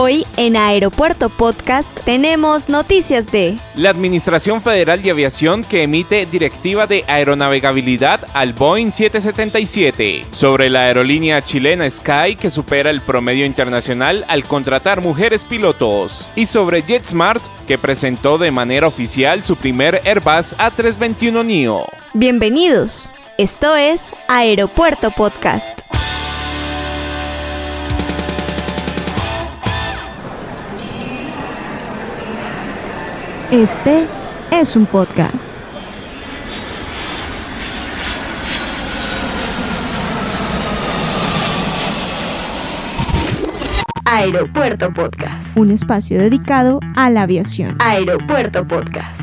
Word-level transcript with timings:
Hoy 0.00 0.24
en 0.36 0.56
Aeropuerto 0.56 1.28
Podcast 1.28 1.92
tenemos 2.04 2.68
noticias 2.68 3.32
de 3.32 3.58
la 3.74 3.90
Administración 3.90 4.62
Federal 4.62 5.02
de 5.02 5.10
Aviación 5.10 5.64
que 5.64 5.82
emite 5.82 6.24
directiva 6.24 6.86
de 6.86 7.04
aeronavegabilidad 7.08 8.20
al 8.32 8.52
Boeing 8.52 8.92
777, 8.92 10.24
sobre 10.30 10.70
la 10.70 10.82
aerolínea 10.82 11.42
chilena 11.42 11.90
Sky 11.90 12.36
que 12.40 12.48
supera 12.48 12.90
el 12.90 13.00
promedio 13.00 13.44
internacional 13.44 14.24
al 14.28 14.44
contratar 14.44 15.00
mujeres 15.00 15.42
pilotos, 15.42 16.28
y 16.36 16.46
sobre 16.46 16.82
JetSmart 16.82 17.42
que 17.66 17.76
presentó 17.76 18.38
de 18.38 18.52
manera 18.52 18.86
oficial 18.86 19.42
su 19.42 19.56
primer 19.56 20.00
Airbus 20.04 20.56
A321 20.58 21.44
NEO. 21.44 21.84
Bienvenidos, 22.14 23.10
esto 23.36 23.74
es 23.74 24.14
Aeropuerto 24.28 25.10
Podcast. 25.10 25.87
Este 33.58 34.04
es 34.52 34.76
un 34.76 34.86
podcast. 34.86 35.34
Aeropuerto 44.04 44.94
Podcast. 44.94 45.56
Un 45.56 45.72
espacio 45.72 46.20
dedicado 46.20 46.78
a 46.94 47.10
la 47.10 47.22
aviación. 47.22 47.76
Aeropuerto 47.80 48.64
Podcast. 48.64 49.20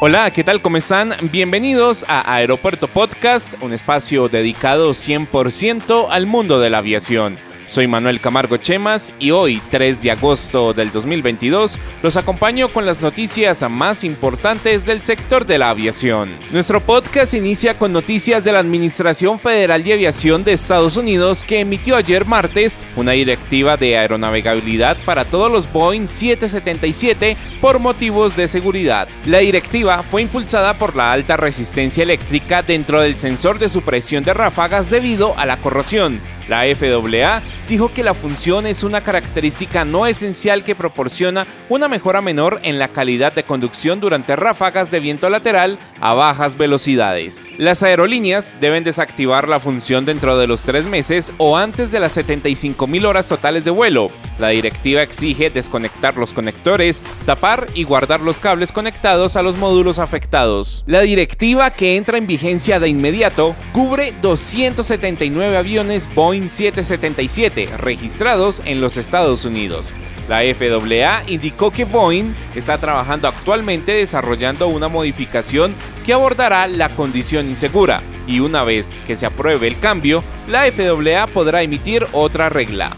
Hola, 0.00 0.30
¿qué 0.30 0.44
tal? 0.44 0.62
¿Cómo 0.62 0.78
están? 0.78 1.12
Bienvenidos 1.30 2.06
a 2.08 2.36
Aeropuerto 2.36 2.88
Podcast, 2.88 3.52
un 3.60 3.74
espacio 3.74 4.30
dedicado 4.30 4.92
100% 4.92 6.06
al 6.08 6.24
mundo 6.24 6.58
de 6.58 6.70
la 6.70 6.78
aviación. 6.78 7.36
Soy 7.66 7.86
Manuel 7.86 8.20
Camargo 8.20 8.58
Chemas 8.58 9.14
y 9.18 9.30
hoy, 9.30 9.60
3 9.70 10.02
de 10.02 10.10
agosto 10.10 10.74
del 10.74 10.92
2022, 10.92 11.78
los 12.02 12.16
acompaño 12.18 12.68
con 12.68 12.84
las 12.84 13.00
noticias 13.00 13.64
más 13.70 14.04
importantes 14.04 14.84
del 14.84 15.00
sector 15.00 15.46
de 15.46 15.58
la 15.58 15.70
aviación. 15.70 16.28
Nuestro 16.50 16.80
podcast 16.84 17.32
inicia 17.32 17.78
con 17.78 17.92
noticias 17.92 18.44
de 18.44 18.52
la 18.52 18.58
Administración 18.58 19.38
Federal 19.38 19.82
de 19.82 19.94
Aviación 19.94 20.44
de 20.44 20.52
Estados 20.52 20.98
Unidos 20.98 21.42
que 21.42 21.60
emitió 21.60 21.96
ayer 21.96 22.26
martes 22.26 22.78
una 22.96 23.12
directiva 23.12 23.78
de 23.78 23.96
aeronavegabilidad 23.96 24.98
para 25.06 25.24
todos 25.24 25.50
los 25.50 25.72
Boeing 25.72 26.06
777 26.06 27.36
por 27.62 27.78
motivos 27.78 28.36
de 28.36 28.46
seguridad. 28.46 29.08
La 29.24 29.38
directiva 29.38 30.02
fue 30.02 30.20
impulsada 30.20 30.76
por 30.76 30.94
la 30.94 31.12
alta 31.12 31.38
resistencia 31.38 32.02
eléctrica 32.02 32.62
dentro 32.62 33.00
del 33.00 33.18
sensor 33.18 33.58
de 33.58 33.70
supresión 33.70 34.22
de 34.22 34.34
ráfagas 34.34 34.90
debido 34.90 35.36
a 35.38 35.46
la 35.46 35.56
corrosión 35.56 36.20
la 36.48 36.62
FAA 36.74 37.42
dijo 37.68 37.92
que 37.92 38.02
la 38.02 38.14
función 38.14 38.66
es 38.66 38.84
una 38.84 39.02
característica 39.02 39.84
no 39.84 40.06
esencial 40.06 40.64
que 40.64 40.74
proporciona 40.74 41.46
una 41.68 41.88
mejora 41.88 42.20
menor 42.20 42.60
en 42.62 42.78
la 42.78 42.88
calidad 42.88 43.32
de 43.32 43.44
conducción 43.44 44.00
durante 44.00 44.36
ráfagas 44.36 44.90
de 44.90 45.00
viento 45.00 45.28
lateral 45.28 45.78
a 46.00 46.14
bajas 46.14 46.56
velocidades. 46.56 47.54
Las 47.58 47.82
aerolíneas 47.82 48.58
deben 48.60 48.84
desactivar 48.84 49.48
la 49.48 49.60
función 49.60 50.04
dentro 50.04 50.36
de 50.36 50.46
los 50.46 50.62
tres 50.62 50.86
meses 50.86 51.32
o 51.38 51.56
antes 51.56 51.90
de 51.90 52.00
las 52.00 52.16
75.000 52.16 53.06
horas 53.06 53.28
totales 53.28 53.64
de 53.64 53.70
vuelo. 53.70 54.10
La 54.38 54.48
directiva 54.48 55.02
exige 55.02 55.50
desconectar 55.50 56.16
los 56.16 56.32
conectores, 56.32 57.02
tapar 57.24 57.66
y 57.74 57.84
guardar 57.84 58.20
los 58.20 58.40
cables 58.40 58.72
conectados 58.72 59.36
a 59.36 59.42
los 59.42 59.56
módulos 59.56 59.98
afectados. 59.98 60.84
La 60.86 61.00
directiva 61.00 61.70
que 61.70 61.96
entra 61.96 62.18
en 62.18 62.26
vigencia 62.26 62.80
de 62.80 62.88
inmediato 62.88 63.54
cubre 63.72 64.12
279 64.20 65.56
aviones 65.56 66.08
Boeing 66.14 66.50
777 66.50 67.53
registrados 67.78 68.60
en 68.64 68.80
los 68.80 68.96
Estados 68.96 69.44
Unidos. 69.44 69.92
La 70.28 70.38
FAA 70.38 71.24
indicó 71.26 71.70
que 71.70 71.84
Boeing 71.84 72.34
está 72.54 72.78
trabajando 72.78 73.28
actualmente 73.28 73.92
desarrollando 73.92 74.68
una 74.68 74.88
modificación 74.88 75.74
que 76.04 76.12
abordará 76.12 76.66
la 76.66 76.88
condición 76.90 77.48
insegura 77.48 78.02
y 78.26 78.40
una 78.40 78.64
vez 78.64 78.94
que 79.06 79.16
se 79.16 79.26
apruebe 79.26 79.66
el 79.68 79.78
cambio, 79.78 80.24
la 80.48 80.64
FAA 80.72 81.26
podrá 81.26 81.62
emitir 81.62 82.06
otra 82.12 82.48
regla. 82.48 82.96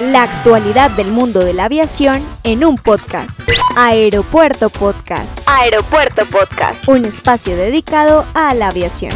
La 0.00 0.22
actualidad 0.22 0.90
del 0.92 1.08
mundo 1.08 1.44
de 1.44 1.54
la 1.54 1.64
aviación 1.64 2.22
en 2.44 2.64
un 2.64 2.76
podcast. 2.76 3.40
Aeropuerto 3.76 4.70
Podcast. 4.70 5.40
Aeropuerto 5.46 6.24
Podcast. 6.26 6.88
Un 6.88 7.04
espacio 7.04 7.56
dedicado 7.56 8.24
a 8.34 8.54
la 8.54 8.68
aviación. 8.68 9.12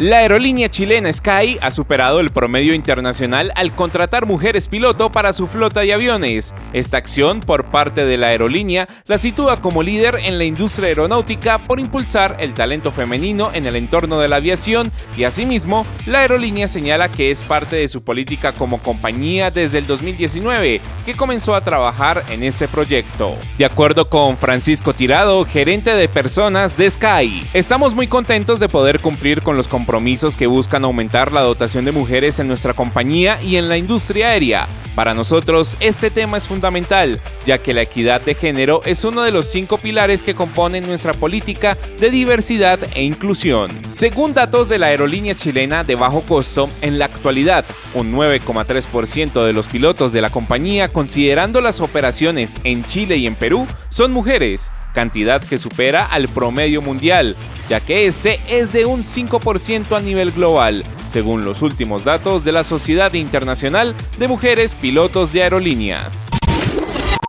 La 0.00 0.18
aerolínea 0.18 0.68
chilena 0.68 1.12
Sky 1.12 1.58
ha 1.60 1.72
superado 1.72 2.20
el 2.20 2.30
promedio 2.30 2.72
internacional 2.72 3.50
al 3.56 3.74
contratar 3.74 4.26
mujeres 4.26 4.68
piloto 4.68 5.10
para 5.10 5.32
su 5.32 5.48
flota 5.48 5.80
de 5.80 5.92
aviones. 5.92 6.54
Esta 6.72 6.98
acción 6.98 7.40
por 7.40 7.64
parte 7.64 8.04
de 8.04 8.16
la 8.16 8.28
aerolínea 8.28 8.88
la 9.06 9.18
sitúa 9.18 9.60
como 9.60 9.82
líder 9.82 10.20
en 10.22 10.38
la 10.38 10.44
industria 10.44 10.86
aeronáutica 10.86 11.58
por 11.66 11.80
impulsar 11.80 12.36
el 12.38 12.54
talento 12.54 12.92
femenino 12.92 13.50
en 13.52 13.66
el 13.66 13.74
entorno 13.74 14.20
de 14.20 14.28
la 14.28 14.36
aviación 14.36 14.92
y 15.16 15.24
asimismo 15.24 15.84
la 16.06 16.20
aerolínea 16.20 16.68
señala 16.68 17.08
que 17.08 17.32
es 17.32 17.42
parte 17.42 17.74
de 17.74 17.88
su 17.88 18.04
política 18.04 18.52
como 18.52 18.78
compañía 18.78 19.50
desde 19.50 19.78
el 19.78 19.88
2019 19.88 20.80
que 21.06 21.14
comenzó 21.16 21.56
a 21.56 21.60
trabajar 21.62 22.22
en 22.30 22.44
este 22.44 22.68
proyecto. 22.68 23.36
De 23.56 23.64
acuerdo 23.64 24.08
con 24.08 24.36
Francisco 24.36 24.94
Tirado, 24.94 25.44
gerente 25.44 25.92
de 25.96 26.08
personas 26.08 26.76
de 26.76 26.88
Sky, 26.88 27.44
estamos 27.52 27.96
muy 27.96 28.06
contentos 28.06 28.60
de 28.60 28.68
poder 28.68 29.00
cumplir 29.00 29.42
con 29.42 29.56
los 29.56 29.66
compromisos 29.66 29.87
compromisos 29.88 30.36
que 30.36 30.46
buscan 30.46 30.84
aumentar 30.84 31.32
la 31.32 31.40
dotación 31.40 31.86
de 31.86 31.92
mujeres 31.92 32.38
en 32.38 32.46
nuestra 32.46 32.74
compañía 32.74 33.40
y 33.42 33.56
en 33.56 33.70
la 33.70 33.78
industria 33.78 34.28
aérea. 34.28 34.68
Para 34.94 35.14
nosotros 35.14 35.78
este 35.80 36.10
tema 36.10 36.36
es 36.36 36.46
fundamental, 36.46 37.22
ya 37.46 37.56
que 37.62 37.72
la 37.72 37.80
equidad 37.80 38.20
de 38.20 38.34
género 38.34 38.82
es 38.84 39.04
uno 39.04 39.22
de 39.22 39.30
los 39.30 39.46
cinco 39.46 39.78
pilares 39.78 40.22
que 40.22 40.34
componen 40.34 40.86
nuestra 40.86 41.14
política 41.14 41.78
de 41.98 42.10
diversidad 42.10 42.78
e 42.96 43.02
inclusión. 43.02 43.70
Según 43.88 44.34
datos 44.34 44.68
de 44.68 44.78
la 44.78 44.88
aerolínea 44.88 45.34
chilena 45.34 45.84
de 45.84 45.94
bajo 45.94 46.20
costo, 46.20 46.68
en 46.82 46.98
la 46.98 47.06
actualidad, 47.06 47.64
un 47.94 48.12
9,3% 48.12 49.42
de 49.42 49.54
los 49.54 49.68
pilotos 49.68 50.12
de 50.12 50.20
la 50.20 50.28
compañía, 50.28 50.88
considerando 50.88 51.62
las 51.62 51.80
operaciones 51.80 52.56
en 52.62 52.84
Chile 52.84 53.16
y 53.16 53.26
en 53.26 53.36
Perú, 53.36 53.66
son 53.88 54.12
mujeres 54.12 54.70
cantidad 54.92 55.42
que 55.42 55.58
supera 55.58 56.04
al 56.04 56.28
promedio 56.28 56.82
mundial, 56.82 57.36
ya 57.68 57.80
que 57.80 58.06
este 58.06 58.40
es 58.48 58.72
de 58.72 58.86
un 58.86 59.02
5% 59.02 59.96
a 59.96 60.00
nivel 60.00 60.32
global, 60.32 60.84
según 61.08 61.44
los 61.44 61.62
últimos 61.62 62.04
datos 62.04 62.44
de 62.44 62.52
la 62.52 62.64
Sociedad 62.64 63.12
Internacional 63.14 63.94
de 64.18 64.28
Mujeres 64.28 64.74
Pilotos 64.74 65.32
de 65.32 65.42
Aerolíneas. 65.42 66.30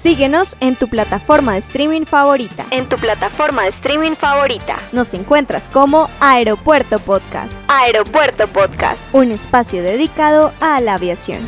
Síguenos 0.00 0.56
en 0.60 0.76
tu 0.76 0.88
plataforma 0.88 1.52
de 1.52 1.58
streaming 1.58 2.06
favorita. 2.06 2.64
En 2.70 2.88
tu 2.88 2.96
plataforma 2.96 3.64
de 3.64 3.68
streaming 3.68 4.12
favorita. 4.12 4.78
Nos 4.92 5.12
encuentras 5.12 5.68
como 5.68 6.08
Aeropuerto 6.20 6.98
Podcast. 7.00 7.52
Aeropuerto 7.68 8.48
Podcast. 8.48 8.98
Un 9.12 9.30
espacio 9.30 9.82
dedicado 9.82 10.54
a 10.62 10.80
la 10.80 10.94
aviación. 10.94 11.40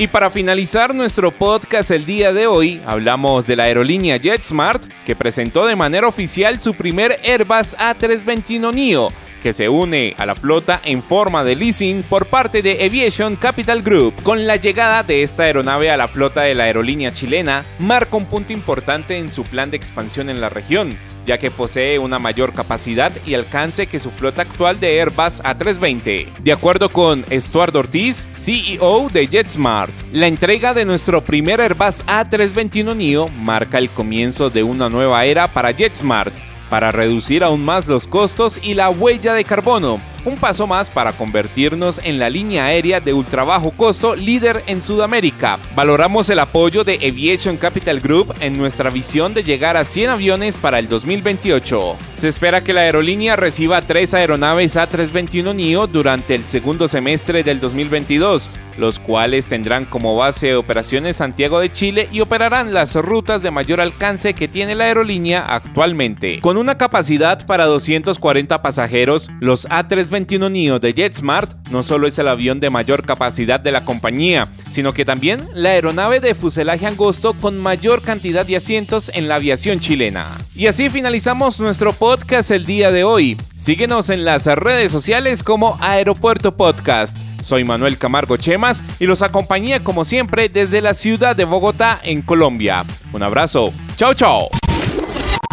Y 0.00 0.06
para 0.06 0.30
finalizar 0.30 0.94
nuestro 0.94 1.32
podcast 1.32 1.90
el 1.90 2.06
día 2.06 2.32
de 2.32 2.46
hoy, 2.46 2.80
hablamos 2.86 3.48
de 3.48 3.56
la 3.56 3.64
aerolínea 3.64 4.16
JetSmart, 4.16 4.84
que 5.04 5.16
presentó 5.16 5.66
de 5.66 5.74
manera 5.74 6.06
oficial 6.06 6.60
su 6.60 6.74
primer 6.74 7.18
Airbus 7.24 7.76
A321 7.76 8.72
NEO, 8.72 9.08
que 9.42 9.52
se 9.52 9.68
une 9.68 10.14
a 10.16 10.24
la 10.24 10.36
flota 10.36 10.80
en 10.84 11.02
forma 11.02 11.42
de 11.42 11.56
leasing 11.56 12.04
por 12.04 12.26
parte 12.26 12.62
de 12.62 12.84
Aviation 12.86 13.34
Capital 13.34 13.82
Group. 13.82 14.14
Con 14.22 14.46
la 14.46 14.54
llegada 14.54 15.02
de 15.02 15.24
esta 15.24 15.42
aeronave 15.42 15.90
a 15.90 15.96
la 15.96 16.06
flota 16.06 16.42
de 16.42 16.54
la 16.54 16.64
aerolínea 16.64 17.12
chilena, 17.12 17.64
marca 17.80 18.16
un 18.16 18.26
punto 18.26 18.52
importante 18.52 19.18
en 19.18 19.32
su 19.32 19.42
plan 19.42 19.72
de 19.72 19.78
expansión 19.78 20.30
en 20.30 20.40
la 20.40 20.48
región 20.48 20.96
ya 21.28 21.36
que 21.38 21.50
posee 21.50 21.98
una 21.98 22.18
mayor 22.18 22.54
capacidad 22.54 23.12
y 23.26 23.34
alcance 23.34 23.86
que 23.86 24.00
su 24.00 24.10
flota 24.10 24.40
actual 24.40 24.80
de 24.80 24.98
Airbus 24.98 25.42
A320. 25.42 26.26
De 26.38 26.52
acuerdo 26.52 26.88
con 26.88 27.26
Stuart 27.30 27.76
Ortiz, 27.76 28.26
CEO 28.38 29.10
de 29.12 29.26
JetSmart, 29.26 29.92
la 30.10 30.26
entrega 30.26 30.72
de 30.72 30.86
nuestro 30.86 31.22
primer 31.22 31.60
Airbus 31.60 32.02
A321 32.06 32.96
NEO 32.96 33.28
marca 33.28 33.76
el 33.76 33.90
comienzo 33.90 34.48
de 34.48 34.62
una 34.62 34.88
nueva 34.88 35.26
era 35.26 35.48
para 35.48 35.70
JetSmart 35.70 36.32
para 36.70 36.92
reducir 36.92 37.44
aún 37.44 37.64
más 37.64 37.86
los 37.86 38.06
costos 38.06 38.60
y 38.62 38.74
la 38.74 38.90
huella 38.90 39.34
de 39.34 39.44
carbono, 39.44 40.00
un 40.24 40.36
paso 40.36 40.66
más 40.66 40.90
para 40.90 41.12
convertirnos 41.12 42.00
en 42.02 42.18
la 42.18 42.30
línea 42.30 42.66
aérea 42.66 43.00
de 43.00 43.12
ultra 43.12 43.44
bajo 43.44 43.70
costo 43.70 44.14
líder 44.14 44.62
en 44.66 44.82
Sudamérica. 44.82 45.58
Valoramos 45.74 46.28
el 46.30 46.38
apoyo 46.38 46.84
de 46.84 46.94
Aviation 46.94 47.56
Capital 47.56 48.00
Group 48.00 48.34
en 48.40 48.56
nuestra 48.56 48.90
visión 48.90 49.34
de 49.34 49.44
llegar 49.44 49.76
a 49.76 49.84
100 49.84 50.10
aviones 50.10 50.58
para 50.58 50.78
el 50.78 50.88
2028. 50.88 51.96
Se 52.16 52.28
espera 52.28 52.60
que 52.62 52.72
la 52.72 52.82
aerolínea 52.82 53.36
reciba 53.36 53.82
tres 53.82 54.14
aeronaves 54.14 54.76
A321 54.76 55.54
NEO 55.54 55.86
durante 55.86 56.34
el 56.34 56.44
segundo 56.44 56.88
semestre 56.88 57.42
del 57.42 57.60
2022 57.60 58.50
los 58.78 58.98
cuales 58.98 59.46
tendrán 59.46 59.84
como 59.84 60.16
base 60.16 60.54
operaciones 60.54 61.16
Santiago 61.16 61.60
de 61.60 61.70
Chile 61.70 62.08
y 62.12 62.20
operarán 62.20 62.72
las 62.72 62.94
rutas 62.94 63.42
de 63.42 63.50
mayor 63.50 63.80
alcance 63.80 64.34
que 64.34 64.48
tiene 64.48 64.74
la 64.74 64.84
aerolínea 64.84 65.40
actualmente. 65.40 66.40
Con 66.40 66.56
una 66.56 66.78
capacidad 66.78 67.44
para 67.44 67.66
240 67.66 68.62
pasajeros, 68.62 69.28
los 69.40 69.68
A321 69.68 70.50
NEO 70.50 70.78
de 70.78 70.92
JetSmart 70.92 71.68
no 71.70 71.82
solo 71.82 72.06
es 72.06 72.18
el 72.18 72.28
avión 72.28 72.60
de 72.60 72.70
mayor 72.70 73.04
capacidad 73.04 73.60
de 73.60 73.72
la 73.72 73.84
compañía, 73.84 74.48
sino 74.70 74.92
que 74.92 75.04
también 75.04 75.40
la 75.54 75.70
aeronave 75.70 76.20
de 76.20 76.34
fuselaje 76.34 76.86
angosto 76.86 77.34
con 77.34 77.58
mayor 77.58 78.02
cantidad 78.02 78.46
de 78.46 78.56
asientos 78.56 79.10
en 79.14 79.28
la 79.28 79.34
aviación 79.36 79.80
chilena. 79.80 80.38
Y 80.54 80.66
así 80.66 80.88
finalizamos 80.88 81.60
nuestro 81.60 81.92
podcast 81.92 82.50
el 82.50 82.64
día 82.64 82.90
de 82.90 83.04
hoy. 83.04 83.36
Síguenos 83.56 84.10
en 84.10 84.24
las 84.24 84.46
redes 84.46 84.92
sociales 84.92 85.42
como 85.42 85.76
Aeropuerto 85.80 86.56
Podcast. 86.56 87.27
Soy 87.42 87.64
Manuel 87.64 87.98
Camargo 87.98 88.36
Chemas 88.36 88.82
y 88.98 89.06
los 89.06 89.22
acompañé 89.22 89.80
como 89.80 90.04
siempre 90.04 90.48
desde 90.48 90.80
la 90.80 90.94
ciudad 90.94 91.36
de 91.36 91.44
Bogotá 91.44 92.00
en 92.02 92.22
Colombia. 92.22 92.84
Un 93.12 93.22
abrazo. 93.22 93.72
Chao, 93.96 94.14
chao. 94.14 94.48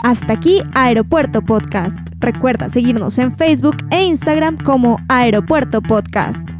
Hasta 0.04 0.34
aquí 0.34 0.62
Aeropuerto 0.76 1.42
Podcast. 1.42 2.00
Recuerda 2.20 2.70
seguirnos 2.70 3.18
en 3.18 3.36
Facebook 3.36 3.78
e 3.90 4.04
Instagram 4.04 4.58
como 4.64 5.00
Aeropuerto 5.10 5.82
Podcast. 5.82 6.55